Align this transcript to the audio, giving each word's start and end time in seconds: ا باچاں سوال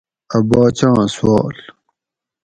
ا 0.37 0.39
باچاں 0.49 0.99
سوال 1.15 1.57